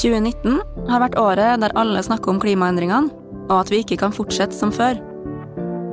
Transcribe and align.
2019 0.00 0.88
har 0.88 1.02
vært 1.02 1.18
året 1.20 1.60
der 1.60 1.74
alle 1.78 2.00
snakker 2.04 2.32
om 2.32 2.38
klimaendringene, 2.40 3.12
og 3.50 3.56
at 3.58 3.72
vi 3.72 3.82
ikke 3.82 3.98
kan 4.00 4.14
fortsette 4.14 4.56
som 4.56 4.72
før. 4.72 4.96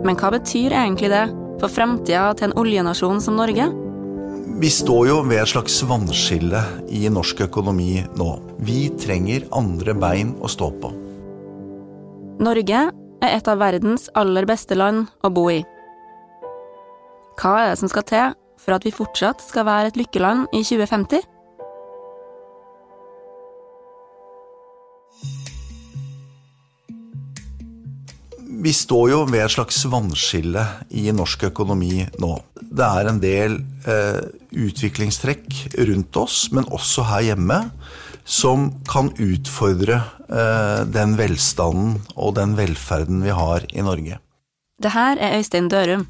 Men 0.08 0.16
hva 0.16 0.32
betyr 0.32 0.72
egentlig 0.72 1.12
det 1.12 1.26
for 1.60 1.74
fremtida 1.74 2.30
til 2.38 2.50
en 2.50 2.58
oljenasjon 2.62 3.20
som 3.24 3.36
Norge? 3.40 3.68
Vi 4.58 4.70
står 4.74 5.04
jo 5.06 5.16
ved 5.22 5.38
et 5.38 5.50
slags 5.52 5.76
vannskille 5.86 6.58
i 6.90 7.04
norsk 7.14 7.44
økonomi 7.46 8.00
nå. 8.18 8.30
Vi 8.66 8.88
trenger 8.98 9.44
andre 9.54 9.94
bein 9.94 10.32
å 10.42 10.50
stå 10.50 10.72
på. 10.82 10.90
Norge 12.42 12.80
er 12.90 13.36
et 13.36 13.50
av 13.54 13.62
verdens 13.62 14.08
aller 14.18 14.48
beste 14.50 14.74
land 14.74 15.12
å 15.22 15.30
bo 15.30 15.44
i. 15.54 15.60
Hva 17.38 17.54
er 17.62 17.70
det 17.70 17.78
som 17.84 17.92
skal 17.94 18.08
til 18.10 18.34
for 18.58 18.74
at 18.74 18.88
vi 18.88 18.96
fortsatt 18.98 19.46
skal 19.46 19.70
være 19.70 19.92
et 19.92 20.02
lykkeland 20.02 20.50
i 20.50 20.64
2050? 20.66 21.22
Vi 28.58 28.74
står 28.74 29.10
jo 29.12 29.18
ved 29.30 29.44
et 29.44 29.54
slags 29.54 29.84
vannskille 29.86 30.64
i 30.90 31.12
norsk 31.14 31.44
økonomi 31.52 32.02
nå. 32.18 32.32
Det 32.58 32.86
er 32.88 33.10
en 33.10 33.20
del 33.22 33.60
eh, 33.86 34.24
utviklingstrekk 34.50 35.78
rundt 35.90 36.18
oss, 36.18 36.48
men 36.56 36.66
også 36.74 37.06
her 37.06 37.28
hjemme, 37.30 37.60
som 38.26 38.72
kan 38.90 39.12
utfordre 39.14 40.00
eh, 40.26 40.82
den 40.90 41.14
velstanden 41.20 42.00
og 42.16 42.34
den 42.40 42.58
velferden 42.58 43.22
vi 43.22 43.36
har 43.38 43.68
i 43.70 43.86
Norge. 43.86 44.18
Det 44.82 44.94
her 44.94 45.22
er 45.22 45.38
Øystein 45.38 45.70
Dørum. 45.70 46.08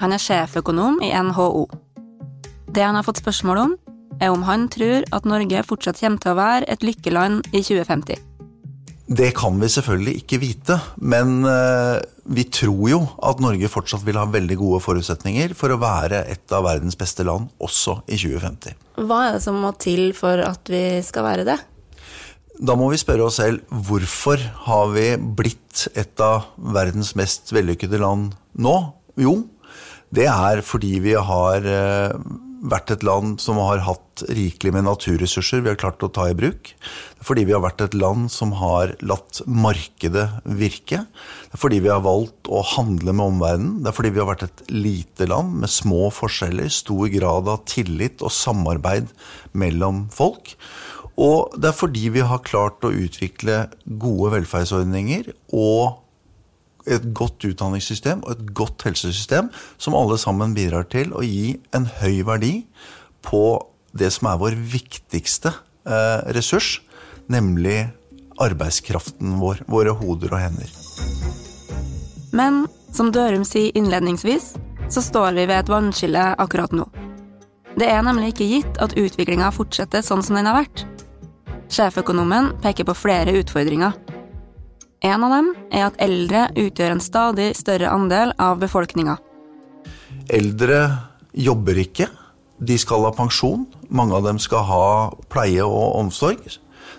Han 0.00 0.16
er 0.16 0.22
sjeføkonom 0.22 1.00
i 1.04 1.12
NHO. 1.12 1.68
Det 2.72 2.88
han 2.88 2.96
har 2.96 3.04
fått 3.04 3.20
spørsmål 3.20 3.64
om, 3.66 3.78
er 4.16 4.32
om 4.32 4.48
han 4.48 4.68
tror 4.72 5.04
at 5.12 5.28
Norge 5.28 5.64
fortsatt 5.68 6.00
kommer 6.00 6.24
til 6.24 6.32
å 6.32 6.40
være 6.40 6.72
et 6.72 6.84
lykkeland 6.88 7.52
i 7.52 7.60
2050. 7.60 8.31
Det 9.12 9.32
kan 9.36 9.58
vi 9.60 9.68
selvfølgelig 9.68 10.12
ikke 10.22 10.38
vite, 10.40 10.76
men 11.04 11.42
eh, 11.48 11.98
vi 12.32 12.44
tror 12.54 12.84
jo 12.88 13.00
at 13.26 13.42
Norge 13.42 13.68
fortsatt 13.68 14.04
vil 14.06 14.16
ha 14.16 14.24
veldig 14.30 14.56
gode 14.60 14.78
forutsetninger 14.84 15.52
for 15.58 15.74
å 15.74 15.80
være 15.82 16.22
et 16.32 16.54
av 16.54 16.64
verdens 16.64 16.96
beste 16.98 17.26
land 17.26 17.50
også 17.60 17.98
i 18.06 18.16
2050. 18.20 18.78
Hva 19.02 19.18
er 19.26 19.36
det 19.36 19.42
som 19.44 19.58
må 19.60 19.74
til 19.82 20.12
for 20.16 20.40
at 20.46 20.70
vi 20.70 20.84
skal 21.04 21.26
være 21.26 21.46
det? 21.50 21.58
Da 22.62 22.76
må 22.78 22.88
vi 22.92 23.00
spørre 23.00 23.26
oss 23.26 23.40
selv 23.40 23.66
hvorfor 23.88 24.40
har 24.68 24.92
vi 24.94 25.08
blitt 25.18 25.88
et 25.98 26.22
av 26.22 26.52
verdens 26.72 27.12
mest 27.18 27.52
vellykkede 27.52 28.00
land 28.00 28.32
nå? 28.54 28.76
Jo, 29.20 29.40
det 30.14 30.28
er 30.30 30.62
fordi 30.64 30.94
vi 31.04 31.16
har 31.18 31.68
eh, 31.68 32.16
vært 32.62 32.92
et 32.94 33.04
land 33.06 33.40
som 33.42 33.58
har 33.58 33.82
hatt 33.86 34.22
rikelig 34.30 34.72
med 34.76 34.86
naturressurser 34.86 35.64
vi 35.64 35.72
har 35.72 35.78
klart 35.80 36.04
å 36.06 36.10
ta 36.14 36.28
i 36.30 36.36
bruk. 36.38 36.70
Det 36.78 37.24
er 37.24 37.26
fordi 37.26 37.44
vi 37.48 37.54
har 37.56 37.62
vært 37.64 37.82
et 37.84 37.96
land 37.98 38.30
som 38.32 38.54
har 38.60 38.94
latt 39.02 39.40
markedet 39.46 40.28
virke. 40.46 41.02
Det 41.08 41.58
er 41.58 41.62
fordi 41.64 41.80
vi 41.82 41.90
har 41.90 42.04
valgt 42.06 42.50
å 42.50 42.62
handle 42.74 43.14
med 43.14 43.34
omverdenen. 43.34 43.80
Det 43.82 43.90
er 43.90 43.98
fordi 43.98 44.14
vi 44.14 44.22
har 44.22 44.30
vært 44.30 44.46
et 44.46 44.64
lite 44.70 45.28
land 45.30 45.58
med 45.64 45.72
små 45.74 46.12
forskjeller, 46.14 46.70
stor 46.70 47.10
grad 47.14 47.50
av 47.50 47.64
tillit 47.70 48.22
og 48.22 48.34
samarbeid 48.34 49.10
mellom 49.58 50.06
folk. 50.14 50.54
Og 51.20 51.58
det 51.60 51.72
er 51.72 51.76
fordi 51.76 52.06
vi 52.14 52.22
har 52.24 52.46
klart 52.46 52.84
å 52.86 52.94
utvikle 52.94 53.66
gode 53.84 54.32
velferdsordninger 54.38 55.34
og 55.50 55.98
et 56.86 57.04
godt 57.14 57.44
utdanningssystem 57.46 58.22
og 58.24 58.34
et 58.34 58.46
godt 58.56 58.86
helsesystem 58.86 59.50
som 59.80 59.96
alle 59.98 60.18
sammen 60.20 60.54
bidrar 60.56 60.88
til 60.92 61.12
å 61.14 61.22
gi 61.26 61.56
en 61.76 61.86
høy 62.00 62.22
verdi 62.26 62.54
på 63.22 63.44
det 63.96 64.10
som 64.14 64.30
er 64.30 64.40
vår 64.40 64.56
viktigste 64.56 65.52
eh, 65.52 66.20
ressurs, 66.34 66.80
nemlig 67.30 67.92
arbeidskraften 68.42 69.36
vår, 69.40 69.62
våre 69.70 69.94
hoder 69.96 70.32
og 70.32 70.42
hender. 70.42 70.72
Men 72.32 72.64
som 72.92 73.12
Dørum 73.12 73.44
sier 73.44 73.76
innledningsvis, 73.76 74.54
så 74.92 75.02
står 75.04 75.36
vi 75.36 75.46
ved 75.46 75.58
et 75.58 75.72
vannskille 75.72 76.32
akkurat 76.40 76.72
nå. 76.76 76.86
Det 77.78 77.88
er 77.88 78.02
nemlig 78.04 78.32
ikke 78.32 78.48
gitt 78.50 78.80
at 78.84 78.96
utviklinga 79.00 79.48
fortsetter 79.54 80.04
sånn 80.04 80.24
som 80.24 80.36
den 80.36 80.48
har 80.48 80.58
vært. 80.58 80.84
Sjeføkonomen 81.72 82.50
peker 82.60 82.84
på 82.84 82.96
flere 82.96 83.32
utfordringer. 83.40 83.94
En 85.02 85.24
av 85.26 85.32
dem 85.34 85.48
er 85.74 85.88
at 85.88 85.98
eldre 86.02 86.46
utgjør 86.54 86.94
en 86.94 87.02
stadig 87.02 87.48
større 87.58 87.90
andel 87.90 88.30
av 88.38 88.60
befolkninga. 88.62 89.16
Eldre 90.30 90.82
jobber 91.34 91.80
ikke. 91.82 92.06
De 92.62 92.76
skal 92.78 93.08
ha 93.08 93.14
pensjon. 93.16 93.66
Mange 93.90 94.14
av 94.14 94.28
dem 94.28 94.38
skal 94.38 94.62
ha 94.68 94.84
pleie 95.32 95.64
og 95.66 95.98
omsorg. 95.98 96.44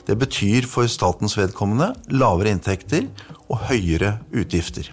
Det 0.04 0.18
betyr 0.20 0.68
for 0.68 0.90
statens 0.92 1.38
vedkommende 1.40 1.94
lavere 2.12 2.52
inntekter 2.52 3.08
og 3.48 3.64
høyere 3.70 4.18
utgifter. 4.36 4.92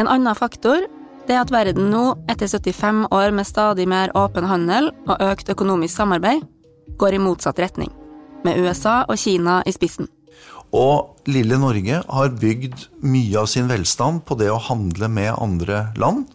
En 0.00 0.08
annen 0.08 0.36
faktor 0.38 0.86
er 1.28 1.42
at 1.42 1.52
verden 1.52 1.90
nå, 1.92 2.14
etter 2.32 2.48
75 2.48 3.10
år 3.12 3.34
med 3.36 3.44
stadig 3.44 3.84
mer 3.90 4.14
åpen 4.16 4.48
handel 4.48 4.94
og 5.04 5.20
økt 5.20 5.50
økonomisk 5.52 5.92
samarbeid, 5.98 6.40
går 6.96 7.18
i 7.18 7.20
motsatt 7.20 7.60
retning, 7.60 7.92
med 8.48 8.56
USA 8.62 9.02
og 9.04 9.20
Kina 9.20 9.60
i 9.68 9.74
spissen. 9.76 10.08
Og 10.76 11.28
lille 11.28 11.56
Norge 11.60 12.02
har 12.04 12.34
bygd 12.40 12.88
mye 13.00 13.38
av 13.40 13.48
sin 13.48 13.68
velstand 13.70 14.24
på 14.28 14.36
det 14.40 14.50
å 14.52 14.60
handle 14.68 15.08
med 15.08 15.32
andre 15.38 15.88
land. 16.00 16.26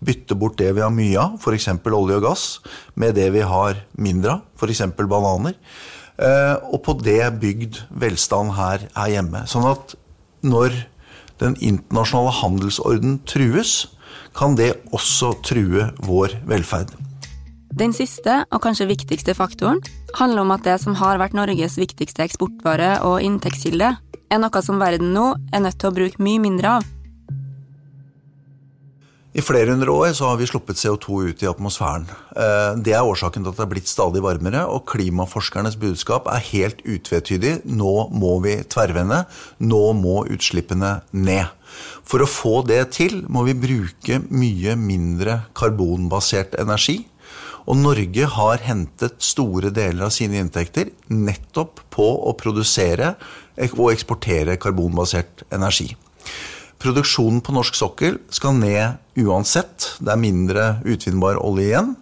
Bytte 0.00 0.36
bort 0.38 0.58
det 0.60 0.70
vi 0.76 0.84
har 0.84 0.92
mye 0.94 1.18
av, 1.18 1.40
f.eks. 1.40 1.68
olje 1.90 2.20
og 2.20 2.24
gass, 2.24 2.44
med 2.94 3.18
det 3.18 3.28
vi 3.34 3.42
har 3.44 3.82
mindre 3.98 4.38
av, 4.38 4.44
f.eks. 4.56 4.84
bananer. 5.00 5.58
Eh, 6.20 6.56
og 6.70 6.80
på 6.86 6.94
det 7.02 7.20
bygd 7.42 7.82
velstand 7.90 8.54
her, 8.56 8.86
her 8.94 9.12
hjemme. 9.16 9.44
Sånn 9.50 9.68
at 9.68 9.96
når 10.46 10.84
den 11.40 11.56
internasjonale 11.58 12.36
handelsorden 12.40 13.20
trues, 13.28 13.90
kan 14.36 14.54
det 14.56 14.74
også 14.94 15.34
true 15.46 15.90
vår 16.06 16.38
velferd. 16.48 16.92
Den 17.70 17.92
siste, 17.94 18.42
og 18.50 18.62
kanskje 18.64 18.88
viktigste 18.90 19.34
faktoren, 19.38 19.78
handler 20.18 20.42
om 20.42 20.54
at 20.56 20.64
det 20.66 20.80
som 20.82 20.96
har 20.98 21.20
vært 21.22 21.36
Norges 21.38 21.78
viktigste 21.78 22.24
eksportvare 22.26 22.96
og 23.06 23.22
inntektskilde, 23.22 23.92
er 24.30 24.40
noe 24.42 24.62
som 24.62 24.80
verden 24.82 25.12
nå 25.14 25.34
er 25.54 25.62
nødt 25.62 25.78
til 25.78 25.90
å 25.90 25.94
bruke 25.94 26.22
mye 26.22 26.42
mindre 26.42 26.80
av. 26.80 26.88
I 29.30 29.42
flere 29.46 29.70
hundre 29.70 29.92
år 29.94 30.10
så 30.18 30.26
har 30.26 30.40
vi 30.40 30.48
sluppet 30.50 30.80
CO2 30.80 31.20
ut 31.30 31.42
i 31.44 31.46
atmosfæren. 31.46 32.08
Eh, 32.34 32.72
det 32.82 32.96
er 32.98 33.06
årsaken 33.06 33.44
til 33.44 33.52
at 33.52 33.60
det 33.60 33.62
er 33.62 33.70
blitt 33.70 33.90
stadig 33.90 34.24
varmere, 34.24 34.64
og 34.66 34.88
klimaforskernes 34.90 35.78
budskap 35.78 36.26
er 36.26 36.42
helt 36.48 36.82
utvetydig. 36.82 37.60
Nå 37.70 38.08
må 38.10 38.32
vi 38.42 38.56
tverrvende. 38.66 39.22
Nå 39.62 39.84
må 39.94 40.24
utslippene 40.34 40.96
ned. 41.14 41.46
For 42.02 42.24
å 42.24 42.26
få 42.26 42.56
det 42.66 42.82
til 42.98 43.22
må 43.30 43.46
vi 43.46 43.54
bruke 43.54 44.18
mye 44.34 44.74
mindre 44.74 45.44
karbonbasert 45.54 46.58
energi. 46.58 47.04
Og 47.68 47.76
Norge 47.78 48.26
har 48.34 48.62
hentet 48.64 49.20
store 49.22 49.70
deler 49.74 50.08
av 50.08 50.14
sine 50.14 50.40
inntekter 50.40 50.90
nettopp 51.12 51.82
på 51.92 52.06
å 52.26 52.34
produsere 52.38 53.14
og 53.70 53.90
eksportere 53.92 54.56
karbonbasert 54.60 55.44
energi. 55.52 55.90
Produksjonen 56.80 57.42
på 57.44 57.52
norsk 57.52 57.76
sokkel 57.76 58.16
skal 58.32 58.56
ned 58.56 59.20
uansett. 59.20 59.98
Det 60.00 60.14
er 60.14 60.22
mindre 60.22 60.70
utvinnbar 60.88 61.40
olje 61.44 61.68
igjen. 61.68 61.92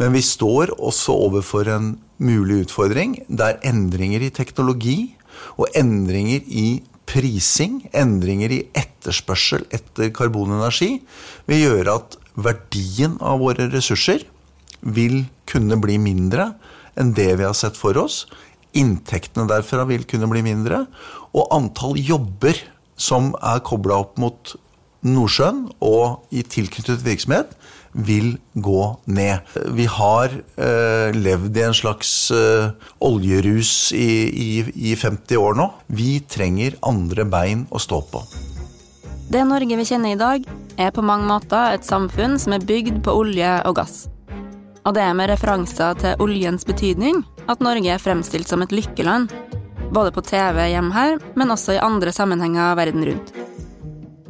Men 0.00 0.16
vi 0.16 0.24
står 0.24 0.72
også 0.78 1.14
overfor 1.26 1.68
en 1.70 1.92
mulig 2.24 2.64
utfordring 2.64 3.18
der 3.28 3.60
endringer 3.66 4.24
i 4.24 4.32
teknologi 4.34 5.14
og 5.58 5.68
endringer 5.76 6.44
i 6.48 6.80
prising, 7.10 7.82
endringer 7.92 8.52
i 8.54 8.62
etterspørsel 8.80 9.66
etter 9.74 10.08
karbonenergi, 10.14 11.02
vil 11.50 11.60
gjøre 11.60 11.98
at 12.00 12.16
verdien 12.34 13.18
av 13.20 13.42
våre 13.44 13.68
ressurser 13.70 14.24
vil 14.84 15.24
kunne 15.50 15.78
bli 15.80 15.98
mindre 16.00 16.52
enn 17.00 17.14
det 17.16 17.32
vi 17.40 17.46
har 17.46 17.56
sett 17.58 17.78
for 17.78 17.96
oss. 17.98 18.24
Inntektene 18.76 19.48
derfra 19.50 19.86
vil 19.88 20.06
kunne 20.08 20.28
bli 20.30 20.44
mindre. 20.46 20.84
Og 21.34 21.50
antall 21.54 21.98
jobber 21.98 22.58
som 23.00 23.32
er 23.42 23.62
kobla 23.66 23.98
opp 24.04 24.20
mot 24.22 24.54
Nordsjøen 25.04 25.66
og 25.84 26.24
i 26.32 26.44
tilknyttet 26.46 27.02
virksomhet, 27.04 27.50
vil 27.94 28.38
gå 28.58 28.84
ned. 29.06 29.52
Vi 29.76 29.84
har 29.86 30.32
eh, 30.34 31.14
levd 31.14 31.58
i 31.60 31.62
en 31.62 31.76
slags 31.76 32.10
eh, 32.34 32.72
oljerus 33.04 33.92
i, 33.94 34.08
i, 34.34 34.48
i 34.90 34.96
50 34.98 35.38
år 35.38 35.54
nå. 35.60 35.68
Vi 35.94 36.18
trenger 36.26 36.80
andre 36.82 37.28
bein 37.28 37.68
å 37.70 37.82
stå 37.82 38.00
på. 38.10 38.24
Det 39.30 39.44
Norge 39.46 39.78
vi 39.78 39.86
kjenner 39.86 40.16
i 40.16 40.18
dag, 40.20 40.48
er 40.74 40.90
på 40.90 41.04
mange 41.06 41.28
måter 41.30 41.76
et 41.76 41.86
samfunn 41.86 42.34
som 42.42 42.56
er 42.56 42.66
bygd 42.66 42.98
på 43.06 43.14
olje 43.14 43.54
og 43.68 43.78
gass. 43.78 44.04
Og 44.84 44.92
det 44.96 45.00
er 45.00 45.16
med 45.16 45.30
referanser 45.32 45.96
til 46.00 46.20
oljens 46.20 46.66
betydning 46.68 47.22
at 47.48 47.62
Norge 47.64 47.88
er 47.94 48.02
fremstilt 48.02 48.50
som 48.50 48.62
et 48.64 48.72
lykkeland. 48.74 49.32
Både 49.94 50.12
på 50.12 50.24
TV 50.24 50.60
hjemme 50.72 50.92
her, 50.92 51.18
men 51.38 51.52
også 51.54 51.76
i 51.76 51.82
andre 51.82 52.12
sammenhenger 52.12 52.76
verden 52.76 53.04
rundt. 53.08 53.32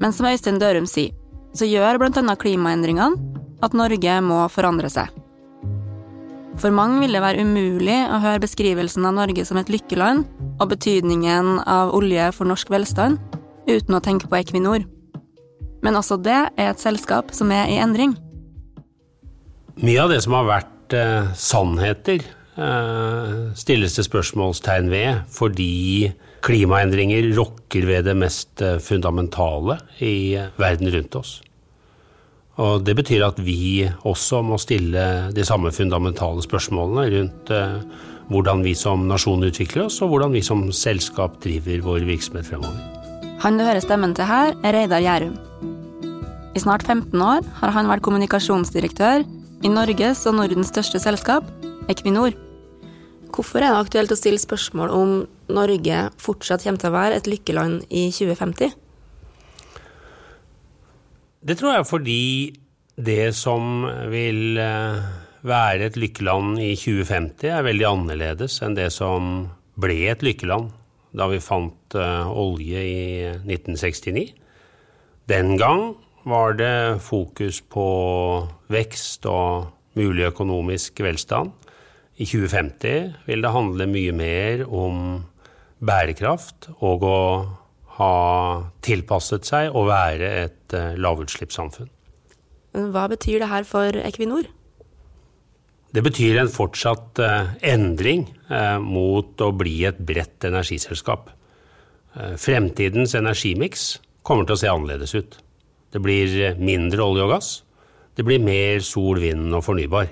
Men 0.03 0.13
som 0.15 0.29
Øystein 0.31 0.61
Dørum 0.63 0.87
sier, 0.91 1.15
så 1.55 1.67
gjør 1.67 1.99
bl.a. 2.03 2.35
klimaendringene 2.39 3.43
at 3.63 3.75
Norge 3.79 4.17
må 4.27 4.45
forandre 4.51 4.91
seg. 4.91 5.11
For 6.61 6.71
mange 6.75 7.01
vil 7.03 7.15
det 7.17 7.23
være 7.23 7.43
umulig 7.43 7.97
å 8.07 8.21
høre 8.23 8.43
beskrivelsen 8.45 9.07
av 9.09 9.17
Norge 9.17 9.43
som 9.47 9.59
et 9.59 9.71
lykkeland 9.73 10.27
og 10.63 10.69
betydningen 10.71 11.59
av 11.67 11.95
olje 11.97 12.29
for 12.35 12.47
norsk 12.47 12.71
velstand 12.71 13.19
uten 13.67 13.97
å 13.97 14.03
tenke 14.05 14.31
på 14.31 14.39
Equinor. 14.39 14.85
Men 15.83 15.99
også 15.99 16.21
det 16.23 16.41
er 16.55 16.71
et 16.71 16.83
selskap 16.83 17.35
som 17.35 17.51
er 17.53 17.73
i 17.73 17.81
endring. 17.83 18.15
Mye 19.83 20.03
av 20.03 20.13
det 20.13 20.21
som 20.23 20.37
har 20.39 20.47
vært 20.47 20.95
eh, 20.95 21.33
sannheter, 21.35 22.23
eh, 22.55 23.33
stilles 23.59 23.97
det 23.99 24.05
spørsmålstegn 24.07 24.93
ved 24.93 25.25
fordi 25.35 26.13
klimaendringer 26.45 27.33
rokker 27.35 27.89
ved 27.89 28.07
det 28.07 28.15
mest 28.21 28.63
eh, 28.63 28.79
fundamentale 28.79 29.81
i 29.99 30.37
verden 30.61 30.93
rundt 30.95 31.19
oss. 31.19 31.41
Og 32.63 32.85
Det 32.87 32.95
betyr 32.95 33.25
at 33.27 33.41
vi 33.43 33.83
også 34.07 34.45
må 34.47 34.61
stille 34.63 35.33
de 35.35 35.45
samme 35.47 35.73
fundamentale 35.75 36.45
spørsmålene 36.45 37.07
rundt 37.17 37.51
eh, 37.51 37.81
hvordan 38.31 38.63
vi 38.65 38.77
som 38.79 39.09
nasjon 39.11 39.43
utvikler 39.45 39.89
oss, 39.89 39.99
og 40.05 40.15
hvordan 40.15 40.33
vi 40.33 40.43
som 40.45 40.69
selskap 40.73 41.41
driver 41.43 41.83
vår 41.85 42.07
virksomhet 42.07 42.47
fremover. 42.47 42.79
Han 43.43 43.59
du 43.59 43.67
hører 43.67 43.83
stemmen 43.83 44.15
til 44.17 44.31
her, 44.31 44.55
er 44.63 44.79
Reidar 44.79 45.03
Gjærum. 45.03 45.35
I 46.55 46.63
snart 46.63 46.87
15 46.87 47.19
år 47.19 47.43
har 47.59 47.75
han 47.75 47.91
vært 47.91 48.05
kommunikasjonsdirektør 48.07 49.27
i 49.65 49.71
Norges 49.73 50.27
og 50.29 50.37
Nordens 50.37 50.69
største 50.69 51.01
selskap, 51.01 51.47
Equinor. 51.89 52.35
Hvorfor 53.33 53.63
er 53.63 53.73
det 53.73 53.81
aktuelt 53.81 54.13
å 54.13 54.19
stille 54.19 54.41
spørsmål 54.41 54.93
om 54.93 55.15
Norge 55.49 56.03
fortsatt 56.21 56.67
kommer 56.67 56.83
til 56.83 56.91
å 56.91 56.95
være 56.95 57.19
et 57.19 57.31
lykkeland 57.31 57.87
i 57.89 58.07
2050? 58.13 58.75
Det 61.45 61.57
tror 61.61 61.79
jeg 61.79 61.89
fordi 61.89 62.21
det 62.95 63.33
som 63.37 63.89
vil 64.13 64.61
eh, 64.61 65.01
være 65.49 65.89
et 65.89 65.99
lykkeland 65.99 66.61
i 66.61 66.75
2050, 66.77 67.49
er 67.49 67.67
veldig 67.67 67.89
annerledes 67.89 68.61
enn 68.65 68.77
det 68.77 68.91
som 68.93 69.49
ble 69.81 69.99
et 70.13 70.23
lykkeland 70.25 70.71
da 71.15 71.29
vi 71.31 71.39
fant 71.43 71.95
uh, 71.95 72.27
olje 72.27 72.81
i 72.83 73.03
1969. 73.47 74.33
Den 75.31 75.53
gang 75.61 75.93
var 76.25 76.57
det 76.59 77.03
fokus 77.05 77.61
på 77.61 77.87
vekst 78.73 79.27
og 79.29 79.71
mulig 79.99 80.27
økonomisk 80.31 81.05
velstand. 81.05 81.53
I 82.17 82.27
2050 82.27 83.27
vil 83.27 83.45
det 83.45 83.53
handle 83.55 83.87
mye 83.91 84.15
mer 84.15 84.65
om 84.69 84.99
bærekraft 85.85 86.71
og 86.79 87.05
å 87.05 87.21
ha 87.99 88.15
tilpasset 88.85 89.47
seg 89.47 89.75
å 89.75 89.85
være 89.87 90.31
et 90.45 90.77
uh, 90.77 90.95
lavutslippssamfunn. 90.99 91.91
Hva 92.95 93.07
betyr 93.11 93.43
det 93.43 93.51
her 93.51 93.67
for 93.69 93.95
Equinor? 94.03 94.49
Det 95.95 96.03
betyr 96.03 96.41
en 96.43 96.51
fortsatt 96.51 97.21
uh, 97.23 97.53
endring 97.63 98.27
uh, 98.51 98.81
mot 98.83 99.39
å 99.39 99.53
bli 99.55 99.85
et 99.87 100.01
bredt 100.03 100.47
energiselskap. 100.51 101.31
Fremtidens 102.15 103.17
energimiks 103.19 103.97
kommer 104.23 104.47
til 104.47 104.55
å 104.55 104.59
se 104.61 104.69
annerledes 104.71 105.17
ut. 105.19 105.33
Det 105.95 106.03
blir 106.03 106.59
mindre 106.59 107.07
olje 107.07 107.25
og 107.25 107.33
gass. 107.37 107.55
Det 108.15 108.27
blir 108.27 108.43
mer 108.43 108.83
sol, 108.83 109.23
vind 109.23 109.55
og 109.55 109.63
fornybar. 109.67 110.11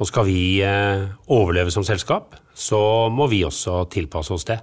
Og 0.00 0.08
skal 0.08 0.24
vi 0.26 0.64
overleve 0.64 1.70
som 1.70 1.84
selskap, 1.84 2.32
så 2.56 2.80
må 3.12 3.28
vi 3.30 3.44
også 3.44 3.84
tilpasse 3.92 4.32
oss 4.34 4.48
det. 4.48 4.58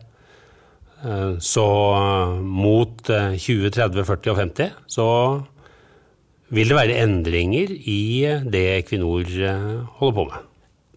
Eh, 1.06 1.38
så 1.40 1.66
eh, 1.96 2.36
mot 2.44 3.08
20, 3.08 3.72
30, 3.72 4.04
40 4.08 4.34
og 4.34 4.40
50 4.42 4.76
så 4.92 5.08
vil 6.56 6.72
det 6.72 6.78
være 6.78 7.00
endringer 7.06 7.72
i 7.72 8.02
det 8.50 8.66
Equinor 8.82 9.24
eh, 9.24 9.68
holder 10.02 10.18
på 10.18 10.28
med. 10.32 10.48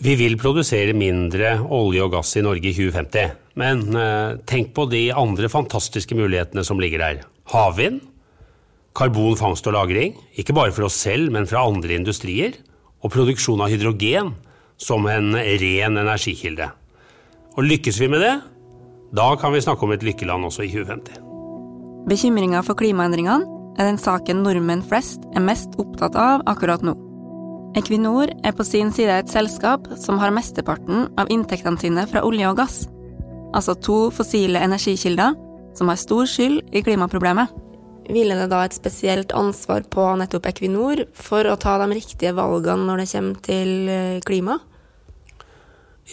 Vi 0.02 0.16
vil 0.18 0.38
produsere 0.40 0.96
mindre 0.96 1.58
olje 1.70 2.02
og 2.02 2.16
gass 2.16 2.32
i 2.40 2.42
Norge 2.42 2.72
i 2.72 2.74
2050. 2.74 3.36
Men 3.60 3.84
tenk 4.48 4.72
på 4.74 4.86
de 4.90 5.02
andre 5.14 5.46
fantastiske 5.52 6.16
mulighetene 6.16 6.64
som 6.66 6.80
ligger 6.80 7.04
der. 7.04 7.20
Havvind, 7.52 8.00
karbonfangst 8.94 9.66
og 9.66 9.74
-lagring, 9.74 10.14
ikke 10.36 10.54
bare 10.54 10.72
for 10.72 10.84
oss 10.84 10.94
selv, 10.94 11.32
men 11.32 11.46
fra 11.46 11.66
andre 11.66 11.94
industrier, 11.94 12.52
og 13.02 13.10
produksjon 13.10 13.60
av 13.60 13.68
hydrogen 13.68 14.34
som 14.78 15.06
en 15.06 15.34
ren 15.34 15.96
energikilde. 15.96 16.70
Og 17.56 17.64
lykkes 17.64 18.00
vi 18.00 18.08
med 18.08 18.20
det, 18.20 18.40
da 19.12 19.34
kan 19.36 19.52
vi 19.52 19.60
snakke 19.60 19.84
om 19.84 19.92
et 19.92 20.02
lykkeland 20.02 20.44
også 20.44 20.64
i 20.64 20.70
2050. 20.72 21.20
Bekymringa 22.08 22.62
for 22.66 22.74
klimaendringene 22.74 23.46
er 23.78 23.88
den 23.88 23.98
saken 24.00 24.42
nordmenn 24.42 24.82
flest 24.84 25.22
er 25.36 25.44
mest 25.44 25.76
opptatt 25.78 26.16
av 26.18 26.42
akkurat 26.50 26.82
nå. 26.84 26.96
Equinor 27.78 28.28
er 28.44 28.52
på 28.52 28.64
sin 28.64 28.90
side 28.92 29.14
et 29.22 29.30
selskap 29.32 29.86
som 30.00 30.18
har 30.20 30.32
mesteparten 30.34 31.06
av 31.20 31.30
inntektene 31.32 31.80
sine 31.80 32.04
fra 32.10 32.24
olje 32.26 32.48
og 32.50 32.58
gass, 32.58 32.82
altså 33.56 33.76
to 33.80 34.10
fossile 34.12 34.60
energikilder 34.60 35.36
som 35.76 35.88
har 35.88 36.00
stor 36.00 36.28
skyld 36.28 36.60
i 36.72 36.82
klimaproblemet. 36.84 37.48
Hviler 38.10 38.40
det 38.42 38.50
da 38.50 38.62
et 38.66 38.74
spesielt 38.74 39.32
ansvar 39.36 39.84
på 39.92 40.04
nettopp 40.18 40.48
Equinor 40.50 41.04
for 41.14 41.46
å 41.46 41.58
ta 41.60 41.76
de 41.82 41.92
riktige 41.94 42.34
valgene 42.34 42.88
når 42.88 43.02
det 43.02 43.10
kommer 43.12 43.44
til 43.46 43.92
eh, 43.92 44.22
klima? 44.26 44.58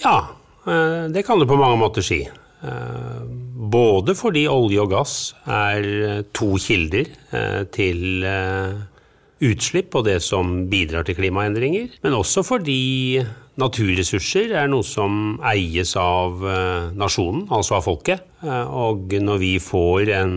Ja, 0.03 0.17
eh, 0.67 1.09
det 1.09 1.25
kan 1.25 1.41
du 1.41 1.47
på 1.49 1.57
mange 1.59 1.79
måter 1.81 2.05
si. 2.05 2.21
Eh, 2.29 3.23
både 3.73 4.13
fordi 4.17 4.45
olje 4.51 4.83
og 4.83 4.93
gass 4.93 5.15
er 5.49 6.23
to 6.35 6.53
kilder 6.61 7.09
til 7.73 8.25
utslipp 9.39 9.95
og 9.95 10.07
det 10.07 10.17
som 10.23 10.65
bidrar 10.71 11.05
til 11.07 11.15
klimaendringer, 11.19 11.99
men 12.03 12.15
også 12.17 12.43
fordi 12.47 13.21
naturressurser 13.59 14.55
er 14.55 14.71
noe 14.71 14.87
som 14.87 15.37
eies 15.47 15.93
av 15.99 16.41
nasjonen, 16.95 17.45
altså 17.51 17.77
av 17.77 17.85
folket. 17.85 18.23
Og 18.43 19.13
når 19.19 19.43
vi 19.43 19.53
får 19.63 20.13
en 20.15 20.35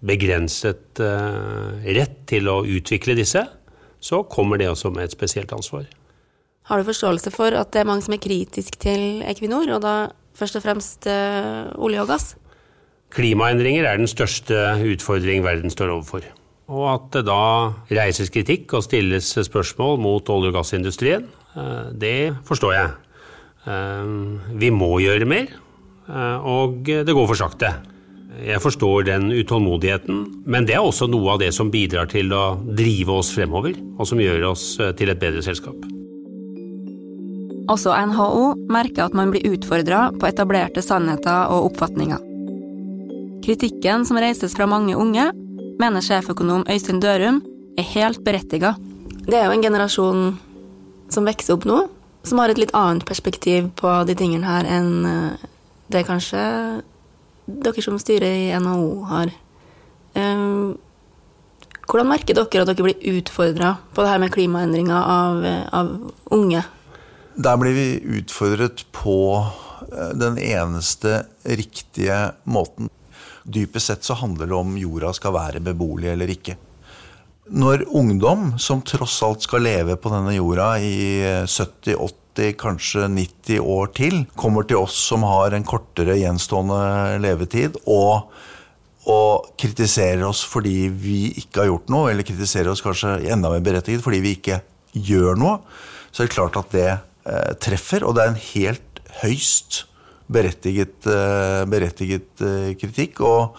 begrenset 0.00 1.00
rett 1.00 2.14
til 2.30 2.48
å 2.48 2.62
utvikle 2.64 3.16
disse, 3.18 3.42
så 4.00 4.22
kommer 4.24 4.60
det 4.60 4.70
også 4.70 4.92
med 4.94 5.04
et 5.04 5.14
spesielt 5.14 5.52
ansvar. 5.52 5.84
Har 6.70 6.78
du 6.78 6.86
forståelse 6.86 7.32
for 7.34 7.54
at 7.56 7.72
det 7.74 7.82
er 7.82 7.88
mange 7.88 8.04
som 8.04 8.14
er 8.14 8.22
kritisk 8.22 8.76
til 8.78 9.24
Equinor, 9.26 9.66
og 9.74 9.82
da 9.82 9.94
først 10.38 10.60
og 10.60 10.62
fremst 10.62 11.08
eh, 11.10 11.66
olje 11.82 12.04
og 12.04 12.12
gass? 12.12 12.26
Klimaendringer 13.10 13.88
er 13.88 13.98
den 13.98 14.10
største 14.10 14.54
utfordring 14.86 15.42
verden 15.42 15.72
står 15.72 15.90
overfor. 15.96 16.28
Og 16.70 16.84
at 16.92 17.08
det 17.16 17.24
da 17.26 17.42
reises 17.90 18.30
kritikk 18.30 18.76
og 18.78 18.84
stilles 18.86 19.32
spørsmål 19.48 19.98
mot 19.98 20.30
olje- 20.30 20.52
og 20.52 20.60
gassindustrien, 20.60 21.26
eh, 21.58 21.90
det 21.90 22.18
forstår 22.46 22.76
jeg. 22.76 22.94
Eh, 23.66 24.14
vi 24.62 24.70
må 24.70 24.94
gjøre 25.02 25.26
mer, 25.28 25.50
og 26.10 26.80
det 26.86 27.12
går 27.14 27.26
for 27.28 27.38
sakte. 27.38 27.68
Jeg 28.38 28.62
forstår 28.62 29.08
den 29.08 29.30
utålmodigheten, 29.34 30.20
men 30.46 30.66
det 30.66 30.76
er 30.78 30.84
også 30.86 31.08
noe 31.10 31.34
av 31.34 31.40
det 31.42 31.50
som 31.56 31.70
bidrar 31.72 32.08
til 32.12 32.30
å 32.32 32.54
drive 32.78 33.18
oss 33.20 33.32
fremover, 33.34 33.74
og 33.98 34.06
som 34.08 34.22
gjør 34.22 34.52
oss 34.52 34.76
til 34.98 35.10
et 35.10 35.20
bedre 35.20 35.42
selskap. 35.44 35.76
Også 37.70 37.92
NHO 37.94 38.46
merker 38.72 39.06
at 39.06 39.14
man 39.14 39.30
blir 39.30 39.46
utfordra 39.52 40.08
på 40.16 40.26
etablerte 40.30 40.82
sannheter 40.82 41.52
og 41.52 41.70
oppfatninger. 41.70 42.22
Kritikken 43.44 44.06
som 44.08 44.18
reises 44.20 44.56
fra 44.56 44.66
mange 44.70 44.96
unge, 44.98 45.30
mener 45.80 46.04
sjeføkonom 46.04 46.66
Øystein 46.70 47.00
Dørum 47.00 47.40
er 47.78 47.86
helt 47.94 48.22
berettiga. 48.26 48.74
Det 49.26 49.38
er 49.38 49.48
jo 49.48 49.54
en 49.54 49.64
generasjon 49.64 50.24
som 51.10 51.26
vokser 51.26 51.56
opp 51.56 51.66
nå, 51.68 51.78
som 52.26 52.42
har 52.42 52.52
et 52.52 52.60
litt 52.60 52.74
annet 52.76 53.06
perspektiv 53.08 53.70
på 53.80 53.92
de 54.08 54.16
tingene 54.18 54.46
her 54.46 54.68
enn 54.68 54.90
eh, 55.08 55.46
det 55.90 56.04
kanskje 56.06 56.42
dere 57.64 57.82
som 57.84 57.98
styrer 58.00 58.36
i 58.46 58.60
NHO 58.60 58.92
har. 59.10 59.32
Eh, 60.14 60.46
hvordan 61.90 62.06
merker 62.06 62.36
dere 62.38 62.62
at 62.62 62.70
dere 62.70 62.86
blir 62.86 63.18
utfordra 63.18 63.74
på 63.94 64.04
det 64.04 64.12
her 64.12 64.22
med 64.22 64.32
klimaendringer 64.34 65.00
av, 65.00 65.44
eh, 65.44 65.66
av, 65.74 66.12
unge? 66.30 66.62
Der 67.34 67.56
blir 67.56 67.74
vi 67.74 68.18
utfordret 68.20 68.84
på 68.92 69.46
eh, 69.90 70.14
den 70.14 70.38
eneste 70.38 71.24
riktige 71.42 72.32
måten. 72.44 72.90
Dypest 73.42 73.86
sett 73.86 74.04
så 74.04 74.14
handler 74.14 74.46
det 74.46 74.54
om 74.54 74.76
jorda 74.78 75.12
skal 75.16 75.34
være 75.34 75.64
beboelig 75.64 76.12
eller 76.12 76.30
ikke. 76.30 76.56
Når 77.50 77.88
ungdom, 77.88 78.58
som 78.62 78.82
tross 78.86 79.22
alt 79.26 79.42
skal 79.42 79.64
leve 79.66 79.96
på 79.98 80.12
denne 80.12 80.36
jorda 80.36 80.76
i 80.78 81.46
70, 81.48 81.96
80, 82.34 82.54
kanskje 82.60 83.08
90 83.08 83.60
år 83.60 83.90
til, 83.96 84.22
kommer 84.38 84.66
til 84.68 84.80
oss 84.80 84.96
som 85.10 85.24
har 85.26 85.54
en 85.56 85.66
kortere 85.66 86.18
gjenstående 86.20 87.18
levetid, 87.22 87.78
og, 87.90 88.30
og 89.10 89.50
kritiserer 89.60 90.24
oss 90.28 90.42
fordi 90.46 90.88
vi 90.90 91.18
ikke 91.42 91.64
har 91.64 91.70
gjort 91.72 91.92
noe, 91.92 92.10
eller 92.12 92.26
kritiserer 92.26 92.72
oss 92.72 92.84
kanskje 92.84 93.18
enda 93.30 93.52
mer 93.52 93.64
berettiget 93.64 94.04
fordi 94.04 94.22
vi 94.24 94.34
ikke 94.38 94.62
gjør 94.94 95.38
noe, 95.38 95.60
så 96.10 96.22
er 96.22 96.30
det 96.30 96.34
klart 96.34 96.58
at 96.58 96.74
det 96.74 96.88
eh, 96.90 97.52
treffer, 97.62 98.06
og 98.06 98.16
det 98.16 98.24
er 98.24 98.32
en 98.32 98.42
helt 98.50 99.04
høyst 99.20 99.84
berettiget, 100.30 100.98
eh, 101.10 101.62
berettiget 101.70 102.44
eh, 102.46 102.74
kritikk. 102.78 103.22
og 103.26 103.56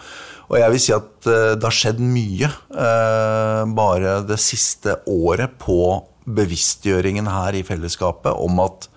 og 0.52 0.58
jeg 0.60 0.72
vil 0.74 0.82
si 0.84 0.92
at 0.92 1.28
eh, 1.32 1.54
det 1.56 1.64
har 1.64 1.74
skjedd 1.74 2.00
mye 2.04 2.48
eh, 2.48 3.62
bare 3.72 4.18
det 4.28 4.36
siste 4.42 4.98
året 5.08 5.54
på 5.62 5.78
bevisstgjøringen 6.24 7.26
her 7.30 7.58
i 7.58 7.64
fellesskapet 7.66 8.34
om 8.38 8.60
at 8.62 8.88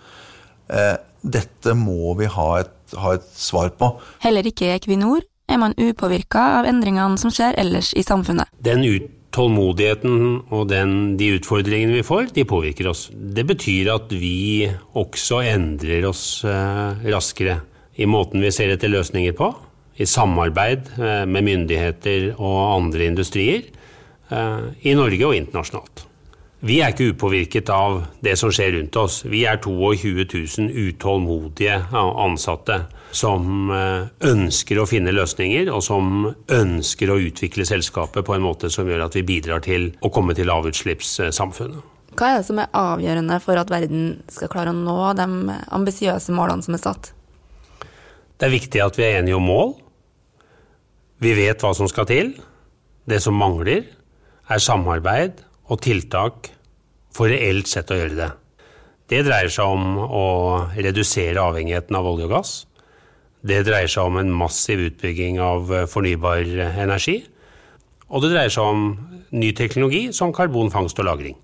dette 1.22 1.74
må 1.78 2.16
vi 2.18 2.26
ha 2.30 2.48
et, 2.62 2.96
ha 2.98 3.16
et 3.18 3.26
svar 3.38 3.70
på. 3.78 3.92
Heller 4.24 4.48
ikke 4.50 4.66
i 4.68 4.74
Equinor 4.76 5.26
er 5.52 5.60
man 5.62 5.76
upåvirka 5.78 6.42
av 6.60 6.70
endringene 6.70 7.20
som 7.22 7.34
skjer 7.34 7.58
ellers 7.62 7.92
i 7.98 8.04
samfunnet. 8.06 8.50
Den 8.66 8.84
utålmodigheten 8.86 10.18
og 10.54 10.68
den, 10.72 11.16
de 11.20 11.36
utfordringene 11.38 12.00
vi 12.00 12.06
får, 12.06 12.32
de 12.36 12.48
påvirker 12.50 12.90
oss. 12.92 13.08
Det 13.14 13.46
betyr 13.48 13.92
at 13.94 14.14
vi 14.14 14.66
også 14.98 15.44
endrer 15.46 16.08
oss 16.10 16.26
eh, 16.48 17.06
raskere 17.14 17.62
i 17.96 18.10
måten 18.10 18.44
vi 18.44 18.52
ser 18.52 18.74
etter 18.74 18.92
løsninger 18.92 19.38
på, 19.38 19.52
i 19.96 20.08
samarbeid 20.10 20.90
eh, 20.98 21.24
med 21.30 21.48
myndigheter 21.48 22.34
og 22.36 22.58
andre 22.82 23.12
industrier, 23.12 23.70
eh, 24.30 24.68
i 24.84 24.98
Norge 24.98 25.30
og 25.30 25.38
internasjonalt. 25.38 26.08
Vi 26.66 26.80
er 26.82 26.96
ikke 26.96 27.12
upåvirket 27.14 27.70
av 27.70 28.00
det 28.26 28.32
som 28.42 28.50
skjer 28.50 28.72
rundt 28.74 28.96
oss. 28.98 29.20
Vi 29.30 29.44
er 29.46 29.60
22 29.62 30.24
000 30.66 30.72
utålmodige 30.88 31.76
ansatte 31.94 32.80
som 33.14 33.70
eh, 33.70 34.08
ønsker 34.26 34.80
å 34.82 34.88
finne 34.90 35.14
løsninger, 35.14 35.70
og 35.70 35.84
som 35.86 36.32
ønsker 36.34 37.12
å 37.14 37.20
utvikle 37.22 37.68
selskapet 37.70 38.26
på 38.26 38.34
en 38.34 38.42
måte 38.48 38.72
som 38.74 38.90
gjør 38.90 39.04
at 39.06 39.18
vi 39.20 39.22
bidrar 39.28 39.62
til 39.62 39.92
å 40.02 40.10
komme 40.10 40.34
til 40.34 40.50
lavutslippssamfunnet. 40.50 41.86
Hva 42.18 42.32
er 42.32 42.42
det 42.42 42.50
som 42.50 42.64
er 42.64 42.74
avgjørende 42.82 43.38
for 43.46 43.62
at 43.62 43.70
verden 43.70 44.10
skal 44.34 44.50
klare 44.50 44.74
å 44.74 44.80
nå 44.80 44.98
de 45.22 45.60
ambisiøse 45.78 46.34
målene 46.34 46.66
som 46.66 46.80
er 46.80 46.82
satt? 46.88 47.12
Det 48.42 48.50
er 48.50 48.56
viktig 48.56 48.82
at 48.82 48.98
vi 48.98 49.06
er 49.06 49.20
enige 49.20 49.38
om 49.38 49.46
mål. 49.46 49.76
Vi 51.22 51.38
vet 51.38 51.62
hva 51.62 51.76
som 51.78 51.86
skal 51.94 52.10
til. 52.10 52.34
Det 53.06 53.22
som 53.22 53.38
mangler, 53.38 53.86
er 54.50 54.66
samarbeid 54.72 55.46
og 55.70 55.86
tiltak 55.86 56.55
for 57.16 57.32
reelt 57.32 57.70
sett 57.72 57.92
å 57.94 58.00
gjøre 58.00 58.18
det. 58.18 58.32
Det 59.12 59.22
dreier 59.28 59.52
seg 59.54 59.70
om 59.70 60.00
å 60.02 60.26
redusere 60.76 61.42
avhengigheten 61.42 61.96
av 61.96 62.08
olje 62.10 62.28
og 62.28 62.34
gass. 62.34 62.54
Det 63.46 63.62
dreier 63.68 63.92
seg 63.92 64.10
om 64.10 64.18
en 64.18 64.34
massiv 64.34 64.82
utbygging 64.88 65.38
av 65.44 65.70
fornybar 65.92 66.48
energi. 66.74 67.20
Og 68.10 68.24
det 68.24 68.34
dreier 68.34 68.54
seg 68.54 68.66
om 68.66 68.88
ny 69.36 69.52
teknologi 69.58 70.08
som 70.14 70.34
karbonfangst 70.34 71.00
og 71.00 71.06
-lagring. 71.06 71.36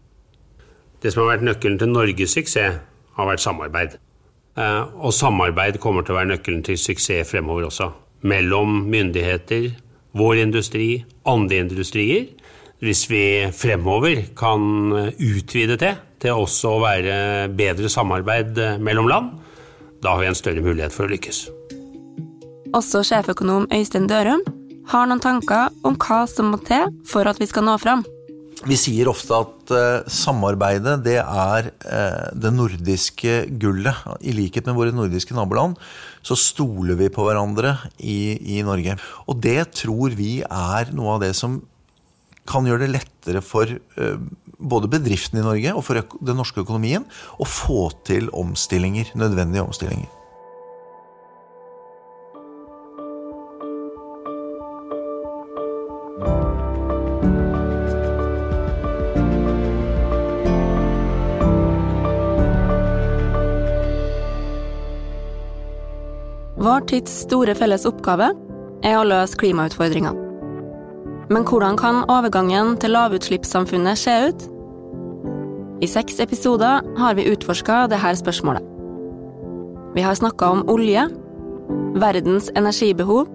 Det 1.02 1.14
som 1.14 1.24
har 1.24 1.38
vært 1.38 1.46
nøkkelen 1.46 1.80
til 1.80 1.90
Norges 1.90 2.34
suksess, 2.34 2.80
har 3.18 3.26
vært 3.28 3.42
samarbeid. 3.42 3.98
Eh, 4.58 4.84
og 5.00 5.14
samarbeid 5.14 5.80
kommer 5.80 6.02
til 6.02 6.16
å 6.16 6.20
være 6.20 6.36
nøkkelen 6.36 6.64
til 6.64 6.78
suksess 6.78 7.32
fremover 7.32 7.66
også. 7.66 7.92
Mellom 8.22 8.86
myndigheter, 8.90 9.72
vår 10.14 10.44
industri, 10.44 11.04
andre 11.26 11.64
industrier 11.64 12.28
hvis 12.82 13.06
vi 13.12 13.26
fremover 13.54 14.24
kan 14.38 14.92
utvide 15.22 15.78
det 15.80 15.96
til 16.22 16.44
også 16.44 16.76
å 16.76 16.82
være 16.82 17.16
bedre 17.54 17.90
samarbeid 17.90 18.58
mellom 18.82 19.10
land, 19.10 19.34
da 20.02 20.16
har 20.16 20.24
vi 20.24 20.32
en 20.32 20.38
større 20.38 20.64
mulighet 20.66 20.94
for 20.96 21.06
å 21.06 21.14
lykkes. 21.14 21.46
Også 22.78 23.04
sjeføkonom 23.06 23.68
Øystein 23.74 24.08
Dørum 24.10 24.42
har 24.92 25.08
noen 25.10 25.22
tanker 25.22 25.70
om 25.88 25.98
hva 26.00 26.24
som 26.30 26.54
må 26.54 26.62
til 26.66 26.90
for 27.08 27.28
at 27.30 27.40
vi 27.42 27.50
skal 27.50 27.68
nå 27.68 27.78
fram. 27.82 28.04
Vi 28.62 28.78
sier 28.78 29.10
ofte 29.10 29.34
at 29.34 29.72
uh, 29.74 30.10
samarbeidet 30.12 31.00
det 31.02 31.18
er 31.18 31.72
uh, 31.72 32.28
det 32.38 32.52
nordiske 32.54 33.38
gullet. 33.62 34.04
I 34.22 34.36
likhet 34.38 34.68
med 34.70 34.78
våre 34.78 34.94
nordiske 34.94 35.34
naboland 35.34 35.80
så 36.22 36.38
stoler 36.38 37.00
vi 37.00 37.10
på 37.10 37.26
hverandre 37.26 37.74
i, 37.98 38.38
i 38.58 38.62
Norge. 38.66 39.00
Og 39.26 39.42
det 39.42 39.72
tror 39.82 40.14
vi 40.14 40.44
er 40.46 40.94
noe 40.94 41.16
av 41.16 41.26
det 41.26 41.34
som 41.38 41.58
kan 42.50 42.66
gjøre 42.66 42.86
det 42.86 42.94
lettere 42.96 43.44
for 43.46 43.70
eh, 43.70 44.16
både 44.62 44.90
bedriftene 44.92 45.42
i 45.42 45.46
Norge 45.46 45.76
og 45.76 45.86
for 45.86 46.02
den 46.22 46.42
norske 46.42 46.64
økonomien 46.64 47.06
å 47.38 47.48
få 47.48 47.90
til 48.08 48.32
omstillinger, 48.34 49.14
nødvendige 49.18 49.66
omstillinger. 49.66 50.10
Vår 66.62 66.84
tids 66.86 67.14
store 67.24 67.56
felles 67.58 67.88
oppgave 67.90 68.28
er 68.86 69.00
å 69.00 69.06
løse 69.08 69.38
klimautfordringene. 69.42 70.21
Men 71.32 71.46
hvordan 71.48 71.78
kan 71.80 72.02
overgangen 72.12 72.74
til 72.82 72.92
lavutslippssamfunnet 72.92 74.00
se 74.00 74.16
ut? 74.28 74.42
I 75.82 75.88
seks 75.88 76.20
episoder 76.20 76.84
har 77.00 77.16
vi 77.16 77.30
utforska 77.32 77.86
dette 77.90 78.18
spørsmålet. 78.20 78.66
Vi 79.96 80.04
har 80.04 80.16
snakka 80.20 80.50
om 80.52 80.66
olje, 80.70 81.06
verdens 81.96 82.50
energibehov 82.56 83.32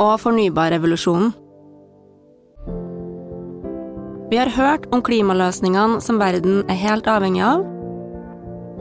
og 0.00 0.12
fornybarrevolusjonen. 0.20 1.32
Vi 4.30 4.38
har 4.38 4.52
hørt 4.54 4.84
om 4.94 5.02
klimaløsningene 5.02 6.02
som 6.04 6.20
verden 6.20 6.62
er 6.68 6.78
helt 6.84 7.08
avhengig 7.10 7.42
av, 7.42 7.64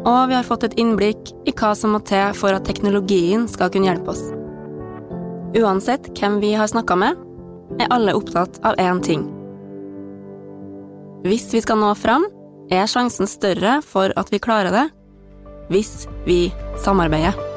og 0.03 0.19
vi 0.29 0.37
har 0.37 0.45
fått 0.47 0.67
et 0.67 0.77
innblikk 0.79 1.31
i 1.47 1.55
hva 1.55 1.71
som 1.75 1.95
må 1.95 2.03
til 2.03 2.35
for 2.35 2.51
at 2.55 2.67
teknologien 2.67 3.47
skal 3.47 3.71
kunne 3.71 3.89
hjelpe 3.89 4.11
oss. 4.11 4.27
Uansett 5.57 6.11
hvem 6.19 6.37
vi 6.43 6.53
har 6.59 6.69
snakka 6.69 6.99
med, 6.99 7.28
er 7.79 7.91
alle 7.93 8.15
opptatt 8.17 8.59
av 8.67 8.77
én 8.81 9.01
ting. 9.03 9.25
Hvis 11.25 11.49
vi 11.53 11.61
skal 11.63 11.81
nå 11.81 11.91
fram, 11.99 12.27
er 12.71 12.87
sjansen 12.87 13.27
større 13.27 13.79
for 13.81 14.13
at 14.19 14.31
vi 14.31 14.41
klarer 14.43 14.73
det 14.75 14.87
hvis 15.69 16.07
vi 16.25 16.47
samarbeider. 16.81 17.48